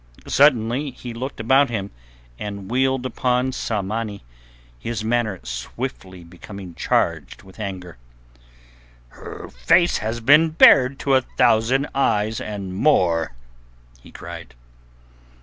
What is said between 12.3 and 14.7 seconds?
and more," he cried.